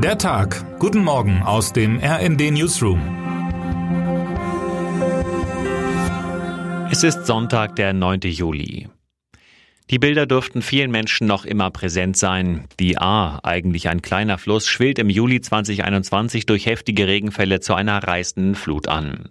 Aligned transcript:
Der 0.00 0.16
Tag. 0.16 0.78
Guten 0.78 1.02
Morgen 1.02 1.42
aus 1.42 1.72
dem 1.72 1.98
RND 1.98 2.52
Newsroom. 2.52 3.00
Es 6.88 7.02
ist 7.02 7.26
Sonntag, 7.26 7.74
der 7.74 7.92
9. 7.92 8.20
Juli. 8.20 8.88
Die 9.90 9.98
Bilder 9.98 10.26
dürften 10.26 10.62
vielen 10.62 10.92
Menschen 10.92 11.26
noch 11.26 11.44
immer 11.44 11.72
präsent 11.72 12.16
sein. 12.16 12.68
Die 12.78 12.96
A, 12.96 13.40
eigentlich 13.42 13.88
ein 13.88 14.00
kleiner 14.00 14.38
Fluss, 14.38 14.68
schwillt 14.68 15.00
im 15.00 15.10
Juli 15.10 15.40
2021 15.40 16.46
durch 16.46 16.66
heftige 16.66 17.08
Regenfälle 17.08 17.58
zu 17.58 17.74
einer 17.74 17.98
reißenden 18.00 18.54
Flut 18.54 18.86
an. 18.86 19.30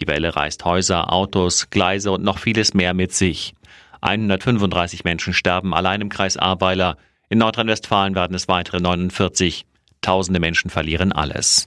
Die 0.00 0.08
Welle 0.08 0.34
reißt 0.34 0.64
Häuser, 0.64 1.12
Autos, 1.12 1.70
Gleise 1.70 2.10
und 2.10 2.24
noch 2.24 2.38
vieles 2.38 2.74
mehr 2.74 2.92
mit 2.92 3.12
sich. 3.12 3.54
135 4.00 5.04
Menschen 5.04 5.32
sterben 5.32 5.72
allein 5.74 6.00
im 6.00 6.08
Kreis 6.08 6.36
Ahrweiler. 6.36 6.96
In 7.28 7.38
Nordrhein-Westfalen 7.38 8.16
werden 8.16 8.34
es 8.34 8.48
weitere 8.48 8.80
49. 8.80 9.64
Tausende 10.08 10.40
Menschen 10.40 10.70
verlieren 10.70 11.12
alles. 11.12 11.66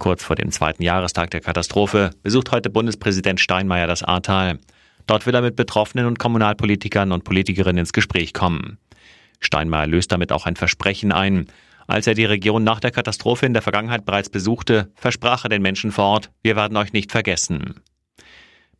Kurz 0.00 0.24
vor 0.24 0.34
dem 0.34 0.50
zweiten 0.50 0.82
Jahrestag 0.82 1.30
der 1.30 1.40
Katastrophe 1.40 2.10
besucht 2.24 2.50
heute 2.50 2.68
Bundespräsident 2.68 3.38
Steinmeier 3.38 3.86
das 3.86 4.02
Ahrtal. 4.02 4.58
Dort 5.06 5.24
will 5.24 5.36
er 5.36 5.40
mit 5.40 5.54
Betroffenen 5.54 6.06
und 6.06 6.18
Kommunalpolitikern 6.18 7.12
und 7.12 7.22
Politikerinnen 7.22 7.78
ins 7.78 7.92
Gespräch 7.92 8.34
kommen. 8.34 8.78
Steinmeier 9.38 9.86
löst 9.86 10.10
damit 10.10 10.32
auch 10.32 10.46
ein 10.46 10.56
Versprechen 10.56 11.12
ein. 11.12 11.46
Als 11.86 12.08
er 12.08 12.14
die 12.14 12.24
Region 12.24 12.64
nach 12.64 12.80
der 12.80 12.90
Katastrophe 12.90 13.46
in 13.46 13.52
der 13.52 13.62
Vergangenheit 13.62 14.04
bereits 14.04 14.30
besuchte, 14.30 14.90
versprach 14.96 15.44
er 15.44 15.50
den 15.50 15.62
Menschen 15.62 15.92
vor 15.92 16.06
Ort, 16.06 16.32
wir 16.42 16.56
werden 16.56 16.76
euch 16.76 16.92
nicht 16.92 17.12
vergessen. 17.12 17.76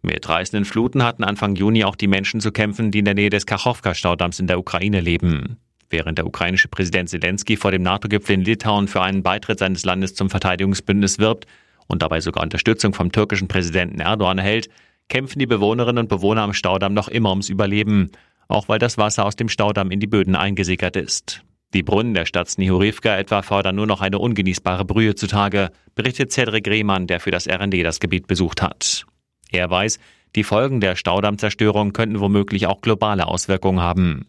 Mit 0.03 0.29
reißenden 0.29 0.65
Fluten 0.65 1.05
hatten 1.05 1.23
Anfang 1.23 1.55
Juni 1.55 1.85
auch 1.85 1.95
die 1.95 2.09
Menschen 2.09 2.41
zu 2.41 2.51
kämpfen, 2.51 2.91
die 2.91 2.99
in 2.99 3.05
der 3.05 3.15
Nähe 3.15 3.31
des 3.31 3.47
Kachowka-Staudamms 3.47 4.41
in 4.41 4.49
der 4.49 4.59
Ukraine 4.59 5.01
leben. 5.01 5.61
Während 5.91 6.19
der 6.19 6.27
ukrainische 6.27 6.69
Präsident 6.69 7.11
Zelensky 7.11 7.57
vor 7.57 7.73
dem 7.73 7.83
NATO-Gipfel 7.83 8.35
in 8.35 8.45
Litauen 8.45 8.87
für 8.87 9.03
einen 9.03 9.25
Beitritt 9.25 9.59
seines 9.59 9.85
Landes 9.85 10.15
zum 10.15 10.31
Verteidigungsbündnis 10.31 11.19
wirbt 11.19 11.47
und 11.89 12.03
dabei 12.03 12.21
sogar 12.21 12.45
Unterstützung 12.45 12.95
vom 12.95 13.11
türkischen 13.11 13.49
Präsidenten 13.49 14.01
Erdogan 14.01 14.39
erhält, 14.39 14.71
kämpfen 15.09 15.41
die 15.41 15.47
Bewohnerinnen 15.47 16.05
und 16.05 16.09
Bewohner 16.09 16.43
am 16.43 16.55
Staudamm 16.55 16.95
noch 16.95 17.09
immer 17.09 17.31
ums 17.31 17.49
Überleben, 17.49 18.13
auch 18.47 18.69
weil 18.69 18.79
das 18.79 18.99
Wasser 18.99 19.27
aus 19.27 19.35
dem 19.35 19.49
Staudamm 19.49 19.91
in 19.91 19.99
die 19.99 20.07
Böden 20.07 20.37
eingesickert 20.37 20.95
ist. 20.95 21.43
Die 21.75 21.83
Brunnen 21.83 22.15
der 22.15 22.27
Stadt 22.27 22.49
Snihurivka 22.49 23.17
etwa 23.17 23.43
fördern 23.43 23.77
nur 23.77 23.87
noch 23.87 24.01
eine 24.01 24.19
ungenießbare 24.19 24.85
Brühe 24.85 25.17
zutage, 25.17 25.71
berichtet 25.97 26.33
Cedric 26.33 26.67
Rehmann, 26.69 27.09
der 27.09 27.21
für 27.21 27.31
das 27.31 27.49
RND 27.49 27.85
das 27.85 28.01
Gebiet 28.01 28.29
besucht 28.29 28.63
hat. 28.63 29.05
Er 29.51 29.71
weiß, 29.71 29.99
die 30.37 30.45
Folgen 30.45 30.81
der 30.81 30.95
Staudammzerstörung 30.95 31.93
könnten 31.93 32.21
womöglich 32.21 32.67
auch 32.67 32.81
globale 32.81 33.27
Auswirkungen 33.27 33.81
haben. 33.81 34.27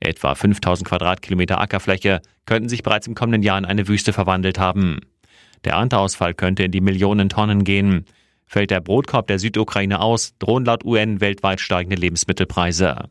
Etwa 0.00 0.34
5000 0.34 0.88
Quadratkilometer 0.88 1.60
Ackerfläche 1.60 2.22
könnten 2.46 2.68
sich 2.68 2.82
bereits 2.82 3.06
im 3.06 3.14
kommenden 3.14 3.42
Jahr 3.42 3.58
in 3.58 3.66
eine 3.66 3.86
Wüste 3.86 4.12
verwandelt 4.12 4.58
haben. 4.58 5.00
Der 5.64 5.74
Ernteausfall 5.74 6.34
könnte 6.34 6.62
in 6.64 6.72
die 6.72 6.80
Millionen 6.80 7.28
Tonnen 7.28 7.64
gehen. 7.64 8.06
Fällt 8.46 8.70
der 8.70 8.80
Brotkorb 8.80 9.26
der 9.26 9.38
Südukraine 9.38 10.00
aus, 10.00 10.32
drohen 10.38 10.64
laut 10.64 10.84
UN 10.84 11.20
weltweit 11.20 11.60
steigende 11.60 11.96
Lebensmittelpreise. 11.96 13.10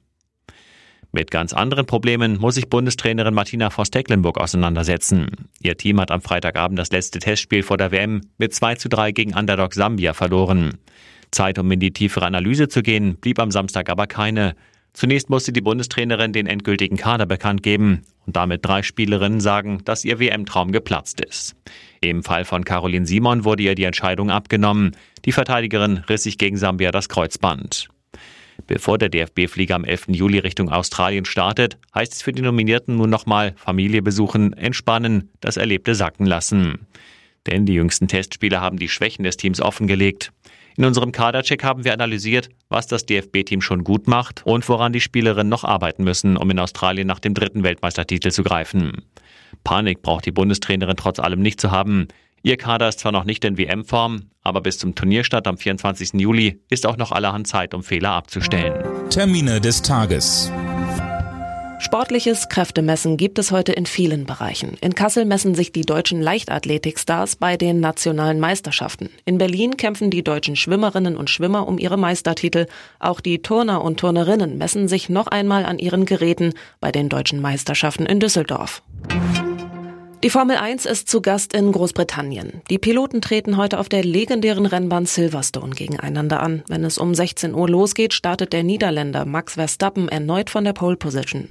Mit 1.11 1.31
ganz 1.31 1.53
anderen 1.53 1.85
Problemen 1.85 2.39
muss 2.39 2.55
sich 2.55 2.69
Bundestrainerin 2.69 3.33
Martina 3.33 3.69
Voss-Tecklenburg 3.71 4.39
auseinandersetzen. 4.39 5.49
Ihr 5.59 5.75
Team 5.75 5.99
hat 5.99 6.11
am 6.11 6.21
Freitagabend 6.21 6.77
das 6.77 6.91
letzte 6.91 7.19
Testspiel 7.19 7.63
vor 7.63 7.77
der 7.77 7.91
WM 7.91 8.21
mit 8.37 8.53
2 8.53 8.75
zu 8.75 8.89
3 8.89 9.11
gegen 9.11 9.33
Underdog 9.33 9.73
Sambia 9.73 10.13
verloren. 10.13 10.77
Zeit, 11.31 11.57
um 11.57 11.71
in 11.71 11.79
die 11.79 11.93
tiefere 11.93 12.25
Analyse 12.25 12.67
zu 12.67 12.83
gehen, 12.83 13.15
blieb 13.15 13.39
am 13.39 13.49
Samstag 13.49 13.89
aber 13.89 14.07
keine. 14.07 14.55
Zunächst 14.93 15.29
musste 15.29 15.53
die 15.53 15.61
Bundestrainerin 15.61 16.33
den 16.33 16.47
endgültigen 16.47 16.97
Kader 16.97 17.25
bekannt 17.25 17.63
geben 17.63 18.01
und 18.25 18.35
damit 18.35 18.65
drei 18.65 18.83
Spielerinnen 18.83 19.39
sagen, 19.39 19.81
dass 19.85 20.03
ihr 20.05 20.19
WM-Traum 20.19 20.71
geplatzt 20.71 21.21
ist. 21.21 21.55
Im 22.01 22.23
Fall 22.23 22.45
von 22.45 22.65
Caroline 22.65 23.05
Simon 23.05 23.45
wurde 23.45 23.63
ihr 23.63 23.75
die 23.75 23.83
Entscheidung 23.83 24.29
abgenommen. 24.29 24.95
Die 25.25 25.31
Verteidigerin 25.31 25.99
riss 26.09 26.23
sich 26.23 26.37
gegen 26.37 26.57
Sambia 26.57 26.91
das 26.91 27.09
Kreuzband. 27.09 27.89
Bevor 28.67 28.97
der 28.97 29.09
DFB-Flieger 29.09 29.75
am 29.75 29.83
11. 29.83 30.07
Juli 30.09 30.39
Richtung 30.39 30.69
Australien 30.69 31.25
startet, 31.25 31.77
heißt 31.95 32.13
es 32.13 32.21
für 32.21 32.33
die 32.33 32.41
Nominierten 32.41 32.97
nun 32.97 33.09
nochmal 33.09 33.53
Familie 33.55 34.01
besuchen, 34.01 34.53
entspannen, 34.53 35.29
das 35.39 35.57
Erlebte 35.57 35.95
sacken 35.95 36.25
lassen. 36.25 36.87
Denn 37.47 37.65
die 37.65 37.73
jüngsten 37.73 38.07
Testspiele 38.07 38.59
haben 38.59 38.77
die 38.77 38.89
Schwächen 38.89 39.23
des 39.23 39.37
Teams 39.37 39.61
offengelegt. 39.61 40.31
In 40.77 40.85
unserem 40.85 41.11
Kadercheck 41.11 41.63
haben 41.63 41.83
wir 41.83 41.93
analysiert, 41.93 42.49
was 42.69 42.87
das 42.87 43.05
DFB-Team 43.05 43.61
schon 43.61 43.83
gut 43.83 44.07
macht 44.07 44.45
und 44.45 44.67
woran 44.69 44.93
die 44.93 45.01
Spielerinnen 45.01 45.49
noch 45.49 45.63
arbeiten 45.63 46.03
müssen, 46.03 46.37
um 46.37 46.49
in 46.49 46.59
Australien 46.59 47.07
nach 47.07 47.19
dem 47.19 47.33
dritten 47.33 47.63
Weltmeistertitel 47.63 48.31
zu 48.31 48.43
greifen. 48.43 49.03
Panik 49.63 50.01
braucht 50.01 50.25
die 50.25 50.31
Bundestrainerin 50.31 50.95
trotz 50.95 51.19
allem 51.19 51.41
nicht 51.41 51.59
zu 51.59 51.71
haben. 51.71 52.07
Ihr 52.41 52.57
Kader 52.57 52.87
ist 52.87 52.99
zwar 52.99 53.11
noch 53.11 53.25
nicht 53.25 53.43
in 53.43 53.57
WM-Form, 53.57 54.29
aber 54.43 54.61
bis 54.61 54.77
zum 54.77 54.95
Turnierstart 54.95 55.47
am 55.47 55.57
24. 55.57 56.13
Juli 56.13 56.61
ist 56.69 56.85
auch 56.85 56.97
noch 56.97 57.11
allerhand 57.11 57.47
Zeit, 57.47 57.73
um 57.73 57.83
Fehler 57.83 58.11
abzustellen. 58.11 59.09
Termine 59.09 59.59
des 59.59 59.81
Tages. 59.81 60.51
Sportliches 61.81 62.49
Kräftemessen 62.49 63.15
gibt 63.15 63.39
es 63.39 63.51
heute 63.51 63.71
in 63.71 63.85
vielen 63.85 64.25
Bereichen. 64.25 64.77
In 64.81 64.95
Kassel 64.95 65.23
messen 65.23 65.55
sich 65.55 65.71
die 65.71 65.85
deutschen 65.85 66.21
Leichtathletikstars 66.21 67.37
bei 67.37 67.55
den 67.55 67.79
nationalen 67.79 68.41
Meisterschaften. 68.41 69.09
In 69.23 69.37
Berlin 69.37 69.77
kämpfen 69.77 70.11
die 70.11 70.21
deutschen 70.21 70.57
Schwimmerinnen 70.57 71.15
und 71.15 71.29
Schwimmer 71.29 71.69
um 71.69 71.77
ihre 71.77 71.97
Meistertitel. 71.97 72.67
Auch 72.99 73.21
die 73.21 73.41
Turner 73.41 73.81
und 73.81 73.97
Turnerinnen 73.97 74.57
messen 74.57 74.89
sich 74.89 75.07
noch 75.07 75.27
einmal 75.27 75.65
an 75.65 75.79
ihren 75.79 76.05
Geräten 76.05 76.53
bei 76.81 76.91
den 76.91 77.07
deutschen 77.07 77.39
Meisterschaften 77.39 78.05
in 78.05 78.19
Düsseldorf. 78.19 78.83
Die 80.21 80.29
Formel 80.29 80.57
1 80.57 80.85
ist 80.85 81.09
zu 81.09 81.21
Gast 81.21 81.53
in 81.53 81.71
Großbritannien. 81.71 82.61
Die 82.69 82.77
Piloten 82.77 83.21
treten 83.21 83.55
heute 83.55 83.79
auf 83.79 83.87
der 83.87 84.03
legendären 84.03 84.65
Rennbahn 84.65 85.05
Silverstone 85.05 85.73
gegeneinander 85.73 86.41
an. 86.43 86.61
Wenn 86.67 86.83
es 86.83 86.97
um 86.97 87.15
16 87.15 87.55
Uhr 87.55 87.69
losgeht, 87.69 88.13
startet 88.13 88.51
der 88.51 88.63
Niederländer 88.63 89.23
Max 89.23 89.53
Verstappen 89.53 90.09
erneut 90.09 90.49
von 90.49 90.65
der 90.65 90.73
Pole 90.73 90.97
Position. 90.97 91.47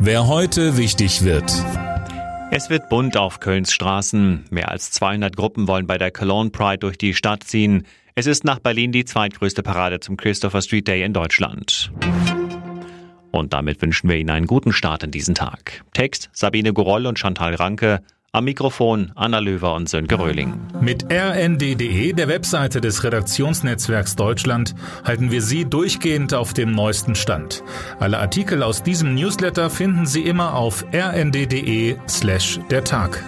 Wer 0.00 0.26
heute 0.26 0.76
wichtig 0.76 1.22
wird. 1.22 1.52
Es 2.50 2.70
wird 2.70 2.88
bunt 2.88 3.16
auf 3.16 3.38
Kölns 3.38 3.72
Straßen. 3.72 4.46
Mehr 4.50 4.72
als 4.72 4.90
200 4.90 5.36
Gruppen 5.36 5.68
wollen 5.68 5.86
bei 5.86 5.96
der 5.96 6.10
Cologne 6.10 6.50
Pride 6.50 6.78
durch 6.78 6.98
die 6.98 7.14
Stadt 7.14 7.44
ziehen. 7.44 7.86
Es 8.16 8.26
ist 8.26 8.42
nach 8.42 8.58
Berlin 8.58 8.90
die 8.90 9.04
zweitgrößte 9.04 9.62
Parade 9.62 10.00
zum 10.00 10.16
Christopher 10.16 10.60
Street 10.60 10.88
Day 10.88 11.04
in 11.04 11.12
Deutschland. 11.12 11.92
Und 13.36 13.52
damit 13.52 13.82
wünschen 13.82 14.08
wir 14.08 14.16
Ihnen 14.16 14.30
einen 14.30 14.46
guten 14.46 14.72
Start 14.72 15.02
in 15.02 15.10
diesen 15.10 15.34
Tag. 15.34 15.82
Text 15.92 16.30
Sabine 16.32 16.72
Goroll 16.72 17.06
und 17.06 17.18
Chantal 17.18 17.54
Ranke. 17.54 18.00
Am 18.32 18.44
Mikrofon 18.44 19.12
Anna 19.14 19.38
Löwer 19.38 19.74
und 19.74 19.88
Sönke 19.88 20.18
Röhling. 20.18 20.54
Mit 20.80 21.10
rnd.de, 21.10 22.12
der 22.12 22.28
Webseite 22.28 22.80
des 22.80 23.04
Redaktionsnetzwerks 23.04 24.16
Deutschland, 24.16 24.74
halten 25.04 25.30
wir 25.30 25.42
Sie 25.42 25.64
durchgehend 25.64 26.34
auf 26.34 26.54
dem 26.54 26.72
neuesten 26.72 27.14
Stand. 27.14 27.62
Alle 27.98 28.18
Artikel 28.18 28.62
aus 28.62 28.82
diesem 28.82 29.14
Newsletter 29.14 29.70
finden 29.70 30.06
Sie 30.06 30.22
immer 30.22 30.54
auf 30.54 30.84
rnd.de 30.94 31.96
slash 32.08 32.58
der 32.70 32.84
Tag. 32.84 33.22